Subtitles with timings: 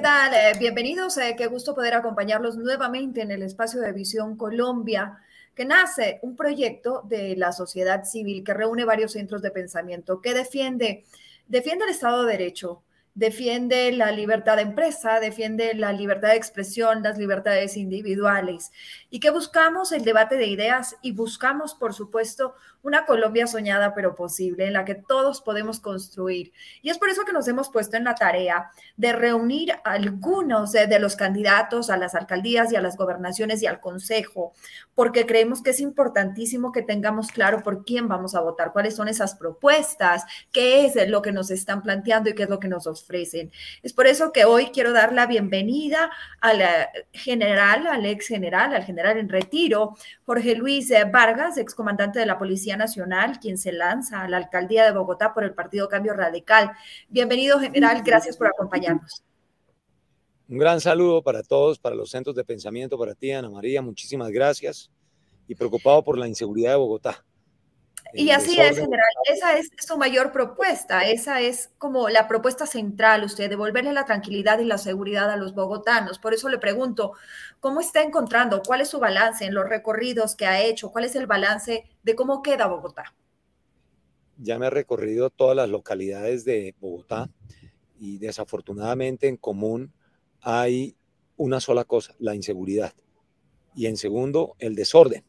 [0.00, 0.32] ¿Qué tal?
[0.32, 1.18] Eh, bienvenidos.
[1.18, 5.18] Eh, qué gusto poder acompañarlos nuevamente en el espacio de Visión Colombia,
[5.54, 10.32] que nace un proyecto de la sociedad civil que reúne varios centros de pensamiento que
[10.32, 11.04] defiende,
[11.48, 12.82] defiende el Estado de Derecho,
[13.14, 18.72] defiende la libertad de empresa, defiende la libertad de expresión, las libertades individuales
[19.10, 24.14] y que buscamos el debate de ideas y buscamos, por supuesto, una Colombia soñada pero
[24.14, 26.52] posible en la que todos podemos construir.
[26.82, 31.00] Y es por eso que nos hemos puesto en la tarea de reunir algunos de,
[31.00, 34.52] los candidatos a las alcaldías y a las gobernaciones y al consejo,
[34.94, 39.08] porque creemos que es importantísimo que tengamos claro por quién vamos a votar, cuáles son
[39.08, 42.86] esas propuestas, qué es lo que nos están planteando y qué es lo que nos
[42.86, 43.50] ofrecen.
[43.82, 46.62] Es por eso que hoy quiero dar la bienvenida al
[47.12, 52.69] general, al ex general, al general en retiro, Jorge Luis Vargas, excomandante de la Policía
[52.76, 56.72] Nacional, quien se lanza a la alcaldía de Bogotá por el Partido Cambio Radical.
[57.08, 58.02] Bienvenido, general.
[58.04, 59.24] Gracias por acompañarnos.
[60.48, 63.82] Un gran saludo para todos, para los centros de pensamiento, para ti, Ana María.
[63.82, 64.90] Muchísimas gracias.
[65.46, 67.24] Y preocupado por la inseguridad de Bogotá.
[68.12, 69.06] Y así es, general.
[69.24, 71.08] Esa es su mayor propuesta.
[71.08, 75.54] Esa es como la propuesta central, usted, devolverle la tranquilidad y la seguridad a los
[75.54, 76.18] bogotanos.
[76.18, 77.12] Por eso le pregunto,
[77.60, 78.62] ¿cómo está encontrando?
[78.62, 80.90] ¿Cuál es su balance en los recorridos que ha hecho?
[80.90, 83.14] ¿Cuál es el balance de cómo queda Bogotá?
[84.38, 87.30] Ya me he recorrido todas las localidades de Bogotá
[87.98, 89.92] y desafortunadamente en común
[90.40, 90.96] hay
[91.36, 92.94] una sola cosa, la inseguridad.
[93.74, 95.24] Y en segundo, el desorden.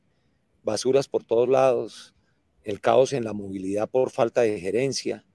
[0.63, 2.15] Basuras por todos lados,
[2.63, 5.25] el caos en la movilidad por falta de gerencia.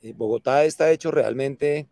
[0.00, 1.88] Eh, Bogotá está hecho realmente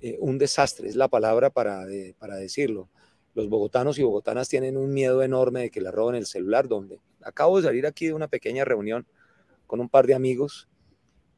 [0.00, 1.86] eh, un desastre, es la palabra para,
[2.18, 2.88] para decirlo.
[3.34, 7.00] Los bogotanos y bogotanas tienen un miedo enorme de que le roben el celular, donde
[7.22, 9.06] acabo de salir aquí de una pequeña reunión
[9.66, 10.68] con un par de amigos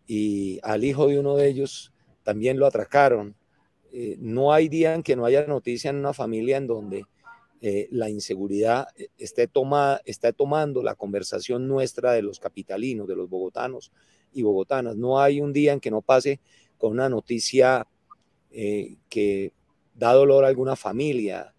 [0.06, 1.93] y al hijo de uno de ellos
[2.25, 3.37] también lo atracaron.
[3.93, 7.04] Eh, no hay día en que no haya noticia en una familia en donde
[7.66, 13.16] eh, la inseguridad eh, esté, tomada, está tomando la conversación nuestra de los capitalinos, de
[13.16, 13.91] los bogotanos
[14.34, 14.97] y bogotanas.
[14.97, 16.41] No hay un día en que no pase
[16.76, 17.86] con una noticia
[18.50, 19.54] eh, que
[19.94, 21.54] da dolor a alguna familia.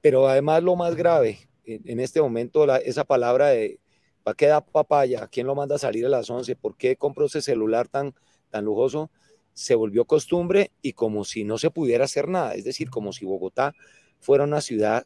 [0.00, 3.80] Pero además lo más grave, en, este momento esa palabra de
[4.22, 5.26] ¿para qué da papaya?
[5.26, 6.54] ¿Quién lo manda a salir a las 11?
[6.54, 8.14] ¿Por qué compró ese celular tan,
[8.48, 9.10] tan lujoso?
[9.54, 12.54] Se volvió costumbre y como si no se pudiera hacer nada.
[12.54, 13.74] Es decir, como si Bogotá
[14.20, 15.04] fuera una ciudad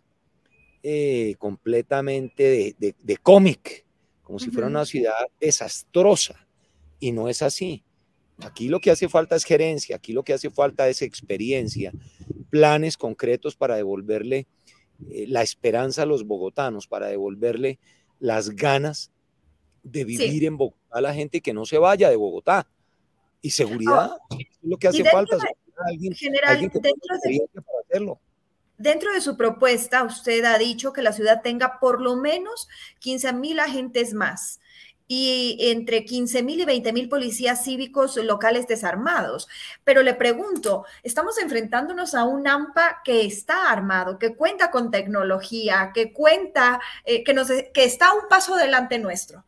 [0.88, 3.84] eh, completamente de, cómic,
[4.22, 6.46] como si fuera una ciudad desastrosa.
[7.00, 7.82] Y no es así.
[8.38, 11.90] Aquí lo que hace falta es gerencia, aquí lo que hace falta es experiencia,
[12.50, 14.46] planes concretos para devolverle
[15.10, 17.80] eh, la esperanza a los bogotanos, para devolverle
[18.20, 19.10] las ganas
[19.82, 22.68] de vivir en Bogotá a la gente que no se vaya de Bogotá.
[23.42, 24.12] Y seguridad,
[24.62, 25.36] lo que hace falta.
[25.84, 26.14] alguien,
[26.46, 28.20] alguien que para hacerlo.
[28.78, 32.68] Dentro de su propuesta, usted ha dicho que la ciudad tenga por lo menos
[33.00, 34.60] 15 mil agentes más
[35.08, 39.48] y entre 15 mil y 20 mil policías cívicos locales desarmados.
[39.84, 45.92] Pero le pregunto, estamos enfrentándonos a un AMPA que está armado, que cuenta con tecnología,
[45.94, 49.44] que cuenta, eh, que, nos, que está un paso delante nuestro.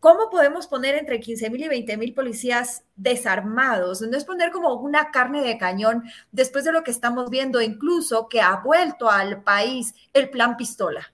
[0.00, 4.00] ¿Cómo podemos poner entre 15 mil y 20 mil policías desarmados?
[4.00, 8.26] No es poner como una carne de cañón después de lo que estamos viendo, incluso
[8.26, 11.12] que ha vuelto al país el plan pistola.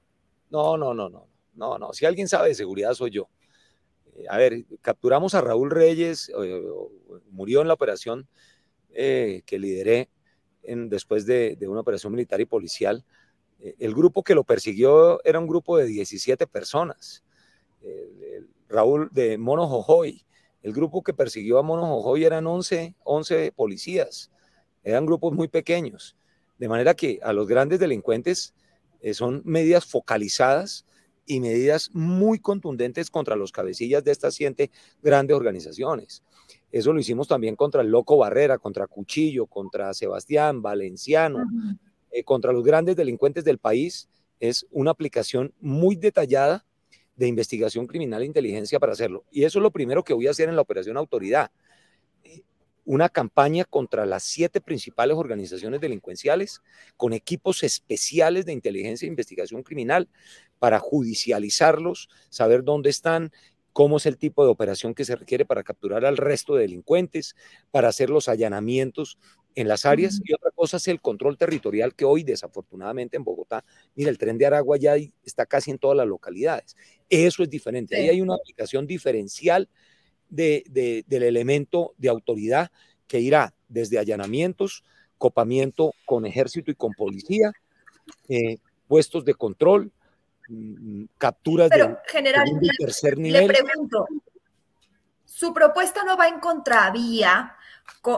[0.50, 1.92] No, no, no, no, no, no.
[1.92, 3.28] Si alguien sabe de seguridad soy yo.
[4.14, 6.30] Eh, a ver, capturamos a Raúl Reyes,
[7.30, 8.28] murió en la operación
[8.90, 10.10] eh, que lideré
[10.62, 13.04] después de, una operación militar y policial.
[13.58, 17.24] Eh, el grupo que lo persiguió era un grupo de 17 personas.
[18.68, 20.24] Raúl de Mono Jojoy.
[20.62, 24.30] El grupo que persiguió a Mono Jojoy eran 11, 11 policías.
[24.82, 26.16] Eran grupos muy pequeños.
[26.58, 28.54] De manera que a los grandes delincuentes
[29.00, 30.86] eh, son medidas focalizadas
[31.26, 34.70] y medidas muy contundentes contra los cabecillas de estas siete
[35.02, 36.22] grandes organizaciones.
[36.70, 41.44] Eso lo hicimos también contra el Loco Barrera, contra Cuchillo, contra Sebastián, Valenciano,
[42.10, 44.08] eh, contra los grandes delincuentes del país.
[44.40, 46.64] Es una aplicación muy detallada
[47.16, 49.24] de investigación criminal e inteligencia para hacerlo.
[49.30, 51.50] Y eso es lo primero que voy a hacer en la operación autoridad.
[52.84, 56.62] Una campaña contra las siete principales organizaciones delincuenciales
[56.96, 60.08] con equipos especiales de inteligencia e investigación criminal
[60.60, 63.32] para judicializarlos, saber dónde están,
[63.72, 67.34] cómo es el tipo de operación que se requiere para capturar al resto de delincuentes,
[67.70, 69.18] para hacer los allanamientos
[69.54, 70.20] en las áreas.
[70.24, 73.64] Y otra cosa es el control territorial que hoy, desafortunadamente, en Bogotá,
[73.94, 76.76] mira, el tren de Aragua ya está casi en todas las localidades.
[77.08, 77.96] Eso es diferente.
[77.96, 79.68] Ahí hay una aplicación diferencial
[80.28, 82.70] del elemento de autoridad
[83.06, 84.84] que irá desde allanamientos,
[85.18, 87.52] copamiento con ejército y con policía,
[88.28, 88.58] eh,
[88.88, 89.92] puestos de control,
[90.48, 92.48] mm, capturas de general,
[92.78, 93.48] tercer nivel.
[93.48, 94.06] Le pregunto,
[95.24, 97.55] ¿su propuesta no va en contravía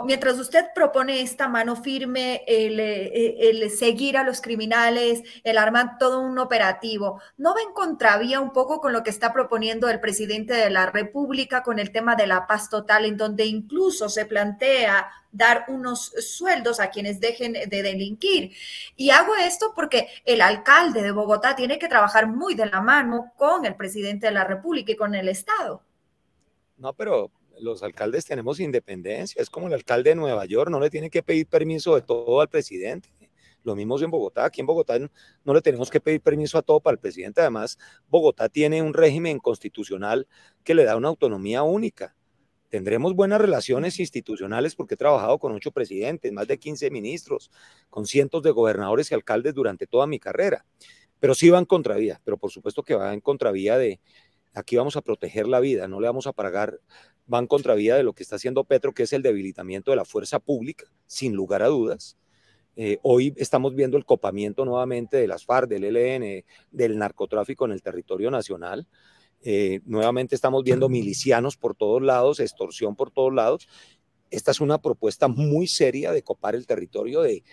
[0.04, 6.20] mientras usted propone esta mano firme, eh, el, seguir a los criminales, el armar todo
[6.20, 10.54] un operativo, ¿no va en contravía un poco con lo que está proponiendo el presidente
[10.54, 15.10] de la República con el tema de la paz total, en donde incluso se plantea
[15.30, 18.52] dar unos sueldos a quienes dejen de delinquir?
[18.96, 23.32] Y hago esto porque el alcalde de Bogotá tiene que trabajar muy de la mano
[23.36, 25.82] con el presidente de la República y con el Estado.
[26.76, 30.90] No, pero los alcaldes tenemos independencia, es como el alcalde de Nueva York, no le
[30.90, 33.08] tiene que pedir permiso de todo al presidente.
[33.64, 36.80] Lo mismo en Bogotá, aquí en Bogotá no, le tenemos que pedir permiso a todo
[36.80, 37.40] para el presidente.
[37.40, 37.78] Además,
[38.08, 40.26] Bogotá tiene un régimen constitucional
[40.64, 42.16] que le da una autonomía única.
[42.70, 47.50] Tendremos buenas relaciones institucionales porque he trabajado con ocho presidentes, más de 15 ministros,
[47.90, 50.64] con cientos de gobernadores y alcaldes durante toda mi carrera.
[51.18, 54.00] Pero sí va en contravía, pero por supuesto que va en contravía de,
[54.54, 56.80] aquí vamos a proteger la vida, no le vamos a pagar
[57.28, 60.40] van contravía de lo que está haciendo Petro, que es el debilitamiento de la fuerza
[60.40, 62.16] pública, sin lugar a dudas.
[62.74, 67.72] Eh, hoy estamos viendo el copamiento nuevamente de las FARC, del ELN, del narcotráfico en
[67.72, 68.88] el territorio nacional.
[69.42, 73.68] Eh, nuevamente estamos viendo milicianos por todos lados, extorsión por todos lados.
[74.30, 77.44] Esta es una propuesta muy seria de copar el territorio, de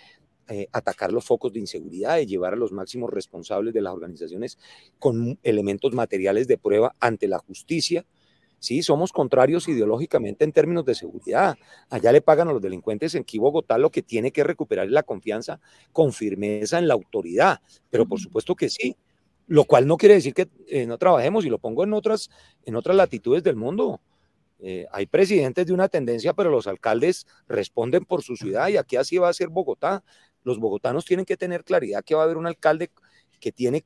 [0.48, 4.58] eh, atacar los focos de inseguridad, de llevar a los máximos responsables de las organizaciones
[4.98, 8.06] con elementos materiales de prueba ante la justicia
[8.58, 11.56] Sí, somos contrarios ideológicamente en términos de seguridad.
[11.90, 14.92] Allá le pagan a los delincuentes en aquí Bogotá lo que tiene que recuperar es
[14.92, 15.60] la confianza
[15.92, 17.60] con firmeza en la autoridad.
[17.90, 18.96] Pero por supuesto que sí.
[19.48, 22.30] Lo cual no quiere decir que eh, no trabajemos y lo pongo en otras,
[22.64, 24.00] en otras latitudes del mundo.
[24.58, 28.96] Eh, hay presidentes de una tendencia, pero los alcaldes responden por su ciudad y aquí
[28.96, 30.02] así va a ser Bogotá.
[30.42, 32.90] Los bogotanos tienen que tener claridad que va a haber un alcalde
[33.38, 33.84] que tiene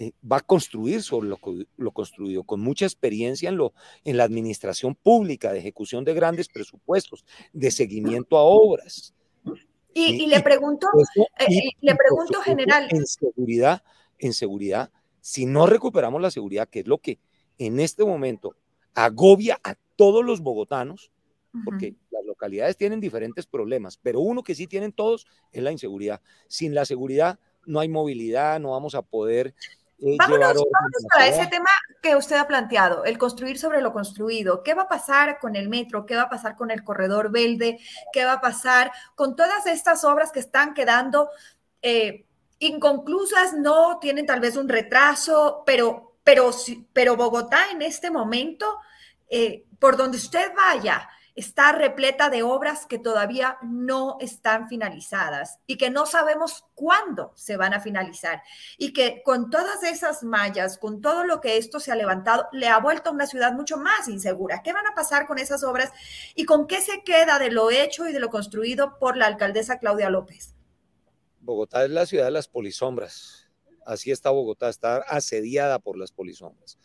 [0.00, 3.72] eh, va a construir sobre lo, construido, con mucha experiencia en, lo,
[4.04, 9.12] en la administración pública, de ejecución de grandes presupuestos, de seguimiento a obras.
[9.92, 10.86] Y, le pregunto,
[11.40, 11.46] eh,
[11.80, 12.86] le pregunto general.
[12.90, 13.82] En seguridad,
[14.20, 17.18] en seguridad, si no recuperamos la seguridad, que es lo que
[17.58, 18.54] en este momento
[18.94, 21.10] agobia a todos los bogotanos,
[21.64, 26.20] porque las localidades tienen diferentes problemas, pero uno que sí tienen todos es la inseguridad.
[26.46, 29.54] Sin la seguridad no hay movilidad, no vamos a poder
[29.98, 30.64] vámonos,
[31.12, 31.68] para ese tema
[32.02, 34.62] que usted ha planteado, el construir sobre lo construido.
[34.62, 36.06] ¿Qué va a pasar con el metro?
[36.06, 37.78] ¿Qué va a pasar con el corredor verde?
[38.12, 41.30] ¿Qué va a pasar con todas estas obras que están quedando
[41.82, 42.26] eh,
[42.58, 43.54] inconclusas?
[43.54, 46.50] No tienen tal vez un retraso, pero, pero,
[46.92, 48.78] pero Bogotá en este momento,
[49.28, 51.08] eh, por donde usted vaya,
[51.38, 57.56] está repleta de obras que todavía no están finalizadas y que no sabemos cuándo se
[57.56, 58.42] van a finalizar.
[58.76, 62.66] Y que con todas esas mallas, con todo lo que esto se ha levantado, le
[62.66, 64.62] ha vuelto a una ciudad mucho más insegura.
[64.64, 65.92] ¿Qué van a pasar con esas obras
[66.34, 69.78] y con qué se queda de lo hecho y de lo construido por la alcaldesa
[69.78, 70.56] Claudia López?
[71.38, 73.48] Bogotá es la ciudad de las polisombras.
[73.86, 76.80] Así está Bogotá, está asediada por las polisombras.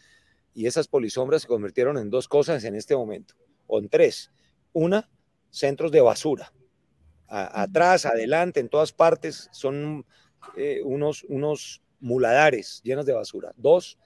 [0.53, 3.33] Y esas polisombras se convirtieron en dos cosas en este momento,
[3.65, 4.29] o en tres
[4.73, 5.09] una,
[5.49, 6.51] centros de basura.
[7.27, 10.05] atrás, adelante, en todas partes son
[10.57, 13.53] eh, unos, unos muladares llenos de basura.
[13.55, 13.97] Dos,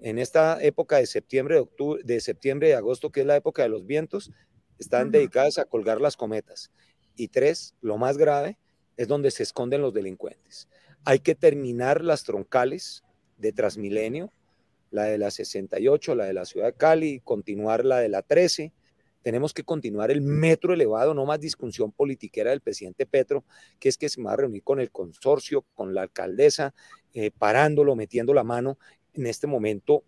[0.00, 3.62] en esta época de septiembre, de octubre, de septiembre y agosto, que es la época
[3.62, 4.30] de los vientos,
[4.78, 6.70] están dedicadas a colgar las cometas.
[7.16, 8.58] Y tres, lo más grave,
[8.96, 10.68] es donde se esconden los delincuentes.
[11.04, 13.04] Hay que terminar las troncales
[13.38, 14.32] de Transmilenio,
[14.90, 18.72] la de la 68, la de la ciudad de Cali, continuar la de la 13,
[19.24, 23.42] tenemos que continuar el metro elevado, no más discusión politiquera del presidente Petro,
[23.80, 26.74] que es que se va a reunir con el consorcio, con la alcaldesa,
[27.14, 28.78] eh, parándolo, metiendo la mano
[29.14, 30.04] en este momento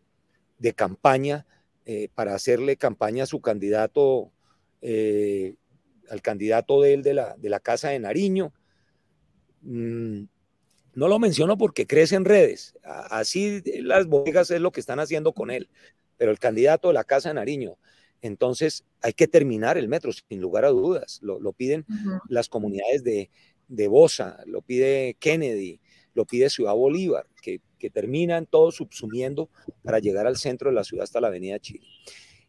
[0.58, 1.46] de campaña
[1.86, 4.32] eh, para hacerle campaña a su candidato,
[4.82, 5.54] eh,
[6.10, 8.52] al candidato de él de la, de la Casa de Nariño.
[9.62, 10.24] Mm,
[10.92, 12.74] no lo menciono porque crece en redes.
[12.82, 15.70] Así las bodegas es lo que están haciendo con él.
[16.18, 17.78] Pero el candidato de la Casa de Nariño.
[18.26, 21.20] Entonces hay que terminar el metro, sin lugar a dudas.
[21.22, 21.86] Lo, piden
[22.28, 23.30] las comunidades de,
[23.68, 25.80] de Bosa, lo pide Kennedy,
[26.14, 27.60] lo pide Ciudad Bolívar, que,
[27.92, 29.48] terminan todos subsumiendo
[29.84, 31.86] para llegar al centro de la ciudad hasta la Avenida Chile.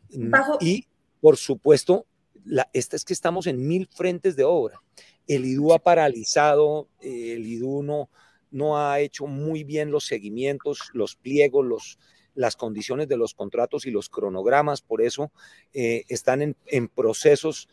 [0.10, 0.88] Mm, y,
[1.22, 2.08] por supuesto,
[2.44, 4.82] la, esta es que estamos en mil frentes de obra.
[5.28, 8.10] El IDU ha paralizado, el IDU no,
[8.50, 12.00] no ha hecho muy bien los seguimientos, los pliegos, los,
[12.38, 15.32] las condiciones de los contratos y los cronogramas, por eso
[15.74, 17.68] eh, están en, en procesos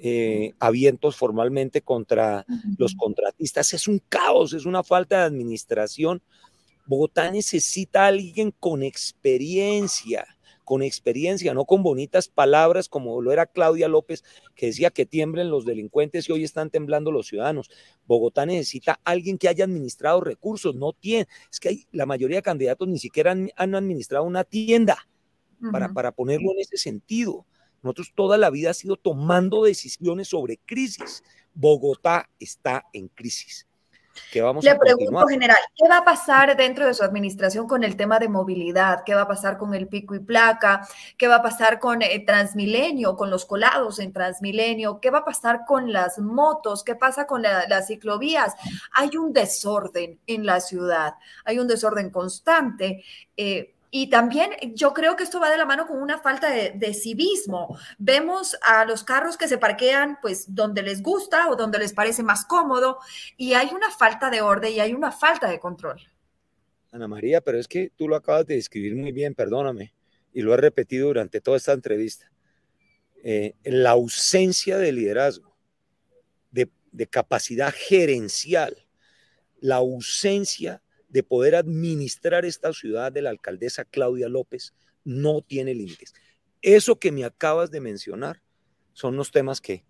[0.00, 2.44] eh, avientos formalmente contra
[2.76, 3.72] los contratistas.
[3.72, 6.20] Es un caos, es una falta de administración.
[6.86, 10.26] Bogotá necesita a alguien con experiencia,
[10.68, 14.22] con experiencia, no con bonitas palabras como lo era Claudia López,
[14.54, 17.70] que decía que tiemblen los delincuentes y hoy están temblando los ciudadanos.
[18.06, 22.42] Bogotá necesita alguien que haya administrado recursos, no tiene, es que hay, la mayoría de
[22.42, 25.08] candidatos ni siquiera han, administrado una tienda
[25.72, 27.46] para, para ponerlo en ese sentido.
[27.82, 31.24] Nosotros toda la vida ha sido tomando decisiones sobre crisis.
[31.54, 33.67] Bogotá está en crisis.
[34.30, 37.96] ¿Qué vamos Le pregunto, general, ¿qué va a pasar dentro de su administración con el
[37.96, 39.02] tema de movilidad?
[39.04, 40.86] ¿Qué va a pasar con el pico y placa?
[41.16, 45.00] ¿Qué va a pasar con eh, Transmilenio, con los colados en Transmilenio?
[45.00, 46.84] ¿Qué va a pasar con las motos?
[46.84, 48.54] ¿Qué pasa con las ciclovías?
[48.92, 53.04] Hay un desorden en la ciudad, hay un desorden constante.
[53.36, 56.94] Eh, y también yo creo que esto va de la mano con una falta de,
[56.94, 57.78] civismo.
[57.98, 62.22] Vemos a los carros que se parquean pues donde les gusta o donde les parece
[62.22, 62.98] más cómodo
[63.36, 66.00] y hay una falta de orden y hay una falta de control.
[66.90, 69.94] Ana María, pero es que tú lo acabas de describir muy bien, perdóname,
[70.32, 72.30] y lo he repetido durante toda esta entrevista.
[73.22, 75.56] Eh, la ausencia de liderazgo,
[76.50, 78.86] de, de capacidad gerencial,
[79.60, 84.74] la ausencia de poder administrar esta ciudad de la alcaldesa Claudia López
[85.04, 86.12] no tiene límites.
[86.60, 88.42] Eso que me acabas de mencionar
[88.92, 89.84] son los temas que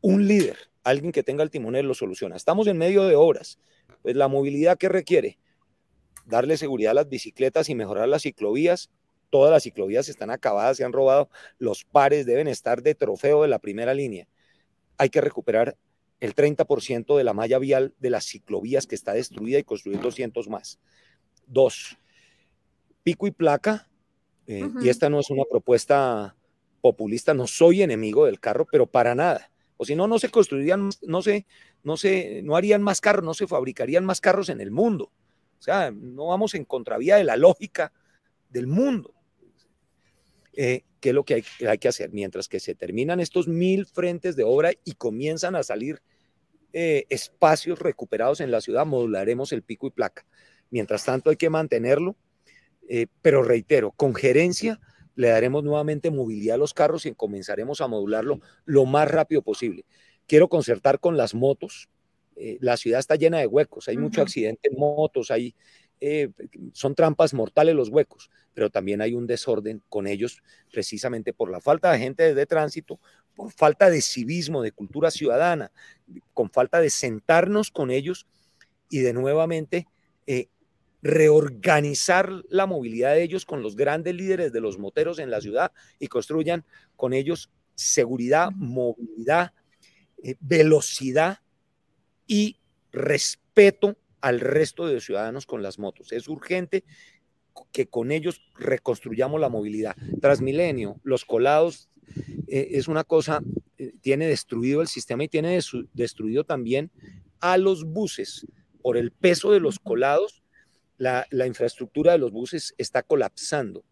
[0.00, 2.36] un líder, alguien que tenga el timonel, lo soluciona.
[2.36, 3.58] Estamos en medio de obras.
[4.02, 5.38] Pues la movilidad que requiere
[6.26, 8.90] darle seguridad a las bicicletas y mejorar las ciclovías.
[9.30, 11.30] Todas las ciclovías están acabadas, se han robado.
[11.58, 14.26] Los pares deben estar de trofeo de la primera línea.
[14.98, 15.76] Hay que recuperar
[16.22, 20.48] el 30% de la malla vial de las ciclovías que está destruida y construir 200
[20.48, 20.78] más.
[21.48, 21.98] Dos,
[23.02, 23.88] pico y placa,
[24.46, 26.36] eh, y esta no es una propuesta
[26.80, 29.50] populista, no soy enemigo del carro, pero para nada.
[29.76, 31.44] O si no, no se construirían, no se,
[31.82, 35.10] no se, no harían más carros, no se fabricarían más carros en el mundo.
[35.58, 37.92] O sea, no vamos en contravía de la lógica
[38.48, 39.12] del mundo.
[40.54, 42.12] Eh, ¿Qué es lo que hay, hay, que hacer?
[42.12, 46.02] Mientras que se terminan estos mil frentes de obra y comienzan a salir
[46.74, 50.24] eh, espacios recuperados en la ciudad, modularemos el pico y placa.
[50.70, 52.16] Mientras tanto, hay que mantenerlo,
[52.88, 54.80] eh, pero reitero, con gerencia
[55.14, 59.84] le daremos nuevamente movilidad a los carros y comenzaremos a modularlo lo más rápido posible.
[60.26, 61.90] Quiero concertar con las motos.
[62.36, 65.54] Eh, la ciudad está llena de huecos, hay mucho accidente en motos, hay,
[66.72, 70.42] son trampas mortales los huecos, pero también hay un desorden con ellos
[70.72, 72.98] precisamente por la falta de gente de tránsito,
[73.34, 75.70] por falta de civismo, de cultura ciudadana,
[76.34, 78.26] con falta de sentarnos con ellos
[78.90, 79.86] y de nuevamente
[80.26, 80.48] eh,
[81.02, 85.72] reorganizar la movilidad de ellos con los grandes líderes de los moteros en la ciudad
[85.98, 86.64] y construyan
[86.96, 89.52] con ellos seguridad, movilidad,
[90.22, 91.38] eh, velocidad
[92.26, 92.58] y
[92.92, 96.12] respeto al resto de ciudadanos con las motos.
[96.12, 96.84] Es urgente
[97.72, 99.96] que con ellos reconstruyamos la movilidad.
[100.20, 101.90] Transmilenio, los colados
[102.48, 103.42] eh, es una cosa,
[103.78, 105.58] eh, tiene destruido el sistema y tiene
[105.92, 106.90] destruido también
[107.40, 108.46] a los buses.
[108.80, 110.42] Por el peso de los colados,
[110.96, 113.84] la, infraestructura de los buses está colapsando.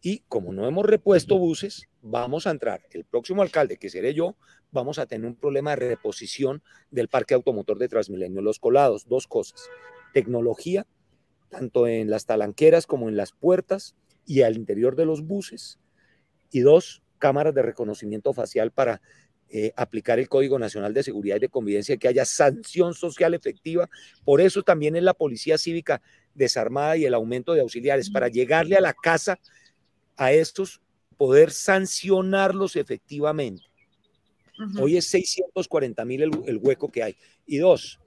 [0.00, 4.36] Y como no hemos repuesto buses, vamos a entrar, el próximo alcalde, que seré yo,
[4.70, 8.40] vamos a tener un problema de reposición del parque automotor de Transmilenio.
[8.40, 9.68] Los colados, dos cosas.
[10.14, 10.86] Tecnología,
[11.48, 15.78] tanto en las talanqueras como en las puertas y al interior de los buses.
[16.50, 19.02] Y dos, cámaras de reconocimiento facial para
[19.50, 23.88] eh, aplicar el Código Nacional de Seguridad y de Convivencia, que haya sanción social efectiva.
[24.24, 26.02] Por eso también es la Policía Cívica
[26.34, 29.38] desarmada y el aumento de auxiliares, para llegarle a la casa
[30.18, 30.82] a estos,
[31.16, 33.62] poder sancionarlos efectivamente.
[34.80, 37.16] Hoy es 640 mil el, hueco que hay.
[37.46, 38.00] Y dos,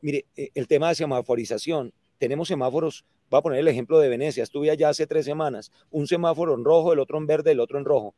[0.00, 1.94] mire, eh, el tema de semaforización.
[2.18, 6.06] Tenemos semáforos voy a poner el ejemplo de Venecia, estuve allá hace tres semanas, un
[6.06, 8.14] semáforo en rojo, el otro en verde, el otro en rojo,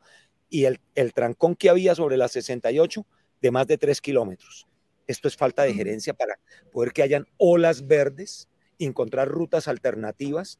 [0.51, 3.07] y el, el trancón que había sobre la 68
[3.41, 4.67] de más de tres kilómetros.
[5.07, 6.41] Esto es falta de gerencia para
[6.73, 8.49] poder que hayan olas verdes,
[8.81, 10.59] encontrar rutas alternativas.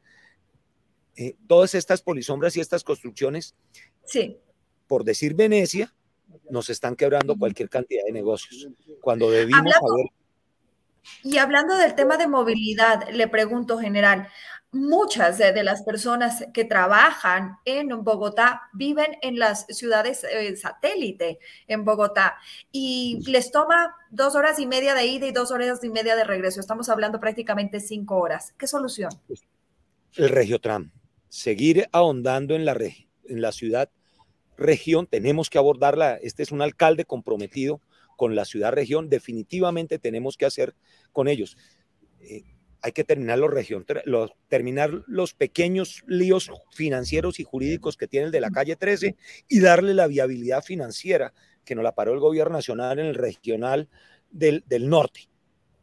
[1.17, 3.55] Eh, todas estas polisombras y estas construcciones,
[4.05, 4.37] sí.
[4.87, 5.93] por decir Venecia,
[6.49, 8.67] nos están quebrando cualquier cantidad de negocios.
[9.01, 10.07] Cuando debimos haber...
[11.23, 14.27] Y hablando del tema de movilidad, le pregunto, general,
[14.75, 21.85] muchas de, las personas que trabajan en Bogotá viven en las ciudades eh, satélite en
[21.85, 22.37] Bogotá
[22.71, 26.25] y les toma dos horas y media de ida y dos horas y media de
[26.25, 26.59] regreso.
[26.59, 28.53] Estamos hablando prácticamente cinco horas.
[28.57, 29.11] ¿Qué solución?
[30.15, 30.91] El Regiotram.
[31.35, 32.77] Seguir ahondando en la,
[33.25, 33.89] en la ciudad
[34.55, 35.05] región.
[35.05, 36.15] Tenemos que abordarla.
[36.15, 37.81] Este es un alcalde comprometido
[38.15, 39.09] con la ciudad región.
[39.09, 40.75] Definitivamente tenemos que hacer
[41.11, 41.57] con ellos.
[42.21, 42.43] Eh,
[42.81, 48.39] hay que terminar los, terminar los pequeños líos financieros y jurídicos que tiene el de
[48.39, 49.17] la calle 13
[49.49, 51.33] y darle la viabilidad financiera
[51.65, 53.89] que nos la paró el gobierno nacional en el regional
[54.31, 55.27] del, del norte,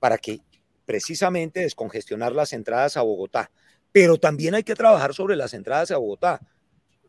[0.00, 0.40] para que
[0.86, 3.50] precisamente descongestionar las entradas a Bogotá.
[3.92, 6.40] Pero también hay que trabajar sobre las entradas a Bogotá.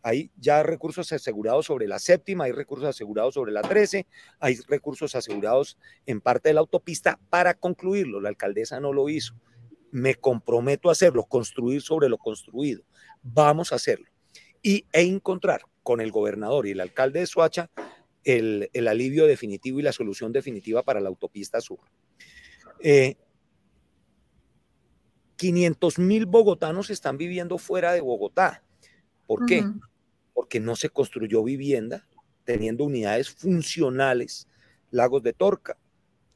[0.01, 4.05] Hay ya recursos asegurados sobre la séptima, hay recursos asegurados sobre la 13,
[4.39, 8.19] hay recursos asegurados en parte de la autopista para concluirlo.
[8.19, 9.33] La alcaldesa no lo hizo
[9.93, 12.83] me comprometo a hacerlo, construir sobre lo construido.
[13.21, 14.07] Vamos a hacerlo.
[14.63, 17.69] Y, e encontrar con el gobernador y el alcalde de Soacha
[18.23, 21.79] el, alivio definitivo y la solución definitiva para la autopista sur.
[25.43, 28.63] 500 eh, mil bogotanos están viviendo fuera de Bogotá.
[29.27, 29.65] ¿Por qué?
[30.33, 32.07] Porque no se construyó vivienda
[32.45, 34.47] teniendo unidades funcionales,
[34.89, 35.77] lagos de Torca,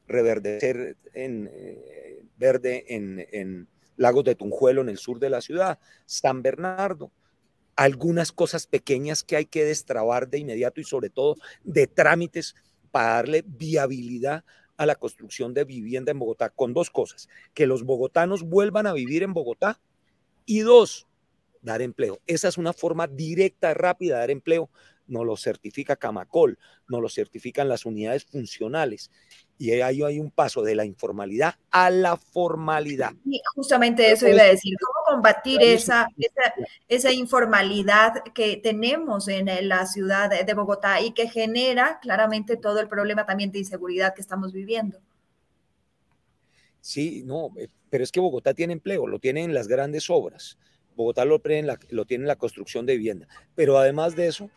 [0.06, 6.40] reverdecer en, eh, verde en, Lagos de Tunjuelo, en el sur de la ciudad, San
[6.40, 7.10] Bernardo,
[7.74, 11.34] algunas cosas pequeñas que hay que destrabar de inmediato y sobre todo
[11.64, 12.54] de trámites
[12.92, 14.44] para darle viabilidad
[14.78, 18.94] a la construcción de vivienda en Bogotá, con dos cosas, que los bogotanos vuelvan a
[18.94, 19.80] vivir en Bogotá
[20.46, 21.06] y dos,
[21.60, 22.20] dar empleo.
[22.26, 24.70] Esa es una forma directa, rápida de dar empleo.
[25.06, 29.10] No lo certifica Camacol, no lo certifican las unidades funcionales
[29.58, 33.12] y ahí hay un paso de la informalidad a la formalidad.
[33.24, 36.08] Y justamente eso iba a decir, ¿cómo combatir esa,
[36.88, 42.88] esa, informalidad que tenemos en la ciudad de Bogotá y que genera claramente todo el
[42.88, 45.00] problema también de inseguridad que estamos viviendo?
[46.80, 50.56] Sí, no, eh, pero es que Bogotá tiene empleo, lo tiene en las grandes obras.
[50.94, 51.42] Bogotá lo,
[51.90, 53.28] lo tiene en la construcción de vivienda.
[53.54, 54.50] Pero además de eso,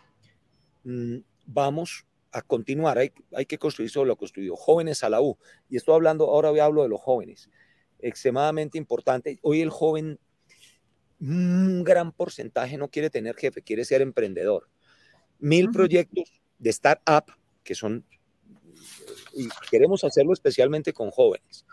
[0.83, 4.55] mm, vamos a continuar, hay, hay que construir sobre lo construido.
[4.55, 5.37] Jóvenes a la U,
[5.69, 7.49] y estoy hablando, ahora hablo de los jóvenes,
[7.99, 9.39] extremadamente importante.
[9.41, 10.19] Hoy el joven,
[11.19, 14.69] un gran porcentaje no quiere tener jefe, quiere ser emprendedor.
[15.39, 17.25] Mil proyectos de startup
[17.63, 18.05] que son,
[19.33, 21.65] y queremos hacerlo especialmente con jóvenes,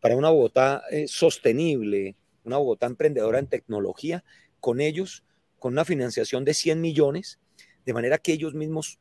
[0.00, 4.24] para una Bogotá eh, sostenible, una Bogotá emprendedora en tecnología,
[4.60, 5.24] con ellos,
[5.58, 7.38] con una financiación de 100 millones,
[7.84, 8.98] de manera que ellos mismos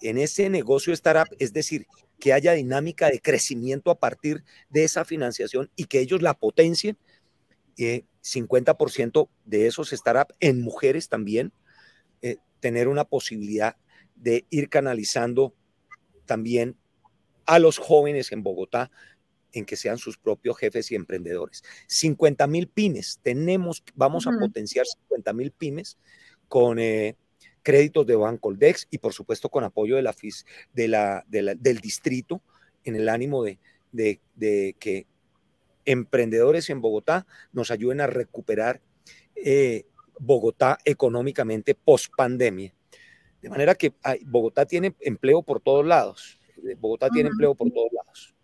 [0.00, 1.86] en ese negocio startup, es decir,
[2.18, 6.96] que haya dinámica de crecimiento a partir de esa financiación y que ellos la potencien.
[7.76, 11.52] 50% eh, de esos startups en mujeres también,
[12.22, 13.76] eh, tener una posibilidad
[14.14, 15.54] de ir canalizando
[16.24, 16.76] también
[17.44, 18.90] a los jóvenes en Bogotá
[19.52, 21.62] en que sean sus propios jefes y emprendedores.
[21.86, 25.98] 50 mil pymes, tenemos, vamos a potenciar 50 mil pymes
[26.48, 27.16] con eh,
[27.66, 30.14] créditos de Bancoldex y por supuesto con apoyo de la,
[31.26, 32.40] de la, del distrito
[32.84, 33.58] en el ánimo de,
[33.90, 35.08] de, que
[35.84, 38.80] emprendedores en Bogotá nos ayuden a recuperar
[39.34, 39.84] eh,
[40.20, 42.72] Bogotá económicamente post pandemia.
[43.42, 43.92] De manera que
[44.26, 46.38] Bogotá tiene empleo por todos lados.
[46.78, 48.36] Bogotá tiene empleo por todos lados.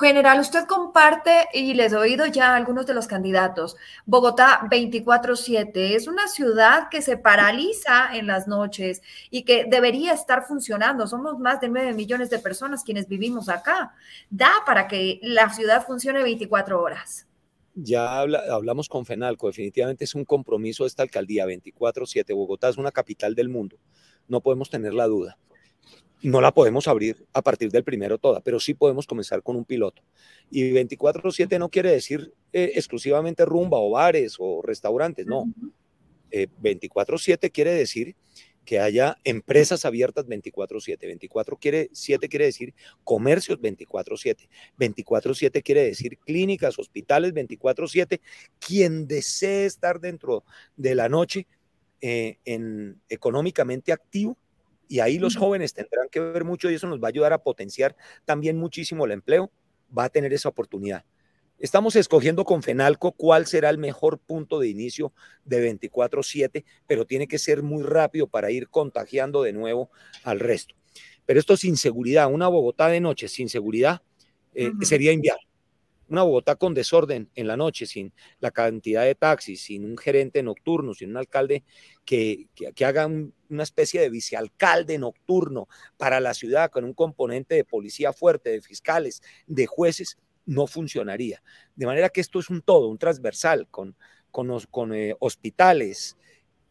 [0.00, 3.76] General, usted comparte y les he oído ya algunos de los candidatos.
[4.06, 10.46] Bogotá 24/7 es una ciudad que se paraliza en las noches y que debería estar
[10.46, 11.06] funcionando.
[11.06, 13.94] Somos más de 9 millones de personas quienes vivimos acá.
[14.30, 17.26] Da para que la ciudad funcione 24 horas.
[17.74, 22.32] Ya hablamos con FENALCO, definitivamente es un compromiso de esta alcaldía 24/7.
[22.32, 23.76] Bogotá es una capital del mundo,
[24.28, 25.38] no podemos tener la duda
[26.22, 29.64] no la podemos abrir a partir del primero toda, pero sí podemos comenzar con un
[29.64, 30.02] piloto.
[30.50, 35.46] Y 24/7 no quiere decir eh, exclusivamente rumba o bares o restaurantes, no.
[36.30, 38.16] 24/7 eh, quiere decir
[38.64, 41.06] que haya empresas abiertas 24/7.
[41.06, 44.48] 24 quiere 7 quiere decir comercios 24/7.
[44.78, 48.20] 24/7 quiere decir clínicas, hospitales 24/7.
[48.58, 50.44] Quien desee estar dentro
[50.76, 51.46] de la noche
[52.00, 54.36] eh, en económicamente activo
[54.92, 57.42] y ahí los jóvenes tendrán que ver mucho y eso nos va a ayudar a
[57.42, 59.50] potenciar también muchísimo el empleo,
[59.96, 61.06] va a tener esa oportunidad.
[61.58, 65.14] Estamos escogiendo con FENALCO cuál será el mejor punto de inicio
[65.46, 69.90] de 24/7, pero tiene que ser muy rápido para ir contagiando de nuevo
[70.24, 70.74] al resto.
[71.24, 74.02] Pero esto sin seguridad, una Bogotá de noche sin seguridad
[74.54, 75.46] eh, sería inviable.
[76.12, 80.42] Una Bogotá con desorden en la noche, sin la cantidad de taxis, sin un gerente
[80.42, 81.64] nocturno, sin un alcalde
[82.04, 87.64] que, que, haga una especie de vicealcalde nocturno para la ciudad con un componente de
[87.64, 91.42] policía fuerte, de fiscales, de jueces, no funcionaría.
[91.76, 93.96] De manera que esto es un todo, un transversal, con,
[94.30, 96.18] con, eh, hospitales,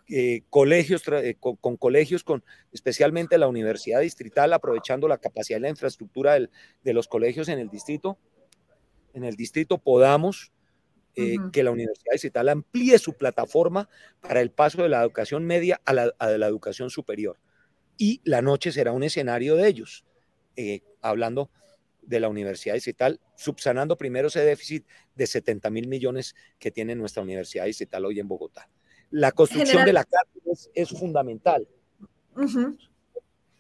[0.08, 5.70] eh, colegios, eh, con, colegios, con especialmente la Universidad Distrital, aprovechando la capacidad y la
[5.70, 8.20] infraestructura de los colegios en el distrito.
[9.14, 10.52] En el distrito podamos
[11.14, 13.90] que la Universidad Distrital amplíe su plataforma
[14.22, 17.38] para el paso de la educación media a la, a la educación superior.
[17.98, 20.06] Y la noche será un escenario de ellos,
[21.02, 21.52] hablando
[22.02, 27.24] de la Universidad Distrital, subsanando primero ese déficit de 70 mil millones que tiene nuestra
[27.24, 28.70] Universidad Distrital hoy en Bogotá.
[29.12, 31.68] La construcción de la cárcel es, fundamental.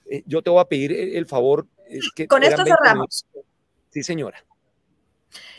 [0.09, 1.67] Eh, yo te voy a pedir el favor.
[2.15, 3.25] que Con esto cerramos.
[3.89, 4.43] Sí, señora.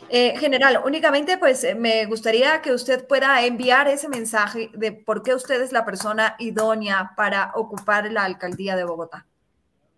[0.09, 5.23] Eh, general, únicamente pues eh, me gustaría que usted pueda enviar ese mensaje de por
[5.23, 9.25] qué usted es la persona idónea para ocupar la alcaldía de Bogotá.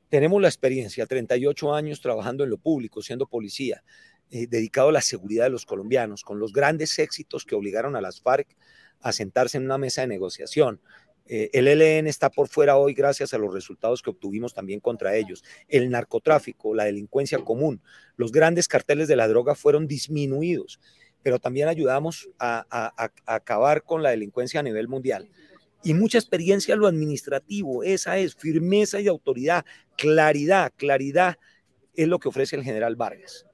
[0.09, 3.83] Tenemos la experiencia, 38 años trabajando en lo público, siendo policía,
[4.29, 8.01] eh, dedicado a la seguridad de los colombianos, con los grandes éxitos que obligaron a
[8.01, 8.47] las FARC
[9.01, 10.79] a sentarse en una mesa de negociación.
[11.27, 15.15] Eh, el ELN está por fuera hoy gracias a los resultados que obtuvimos también contra
[15.15, 15.43] ellos.
[15.67, 17.81] El narcotráfico, la delincuencia común,
[18.15, 20.79] los grandes carteles de la droga fueron disminuidos,
[21.23, 22.93] pero también ayudamos a
[23.25, 25.29] acabar con la delincuencia a nivel mundial
[25.85, 27.83] y mucha experiencia en lo administrativo.
[27.83, 31.37] Esa es firmeza y autoridad, claridad, claridad
[31.93, 33.45] es lo que ofrece el general Vargas.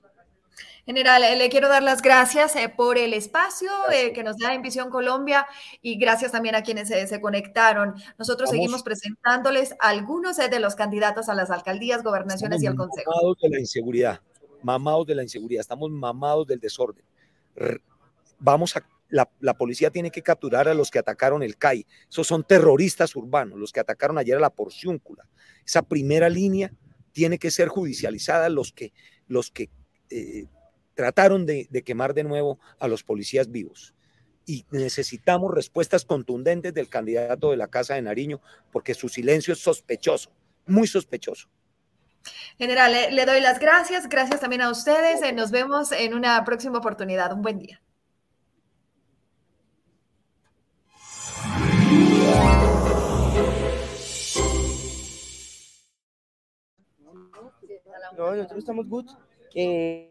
[0.85, 4.53] General, eh, le quiero dar las gracias eh, por el espacio eh, que nos da
[4.53, 5.45] en Visión Colombia
[5.81, 7.95] y gracias también a quienes se conectaron.
[8.17, 13.11] Nosotros seguimos presentándoles algunos de los candidatos a las alcaldías, gobernaciones y al Consejo.
[13.11, 14.21] Mamados de la inseguridad,
[14.63, 17.05] mamados de la inseguridad, estamos mamados del desorden.
[18.39, 21.85] Vamos a la, policía tiene que capturar a los que atacaron el CAI.
[22.09, 25.27] Esos son terroristas urbanos, los que atacaron ayer a la Porciúncula.
[25.65, 26.73] Esa primera línea
[27.11, 28.93] tiene que ser judicializada, los que,
[29.27, 29.69] los que
[30.09, 30.45] eh,
[31.01, 33.95] trataron de, quemar de nuevo a los policías vivos.
[34.45, 38.39] Y necesitamos respuestas contundentes del candidato de la Casa de Nariño,
[38.71, 40.31] porque su silencio es sospechoso,
[40.67, 41.49] muy sospechoso.
[42.59, 44.07] General, le, doy las gracias.
[44.07, 45.23] Gracias también a ustedes.
[45.23, 47.33] Eh, nos vemos en una próxima oportunidad.
[47.33, 47.81] Un buen día.
[58.15, 59.09] No, nosotros estamos good.
[59.55, 60.10] Eh,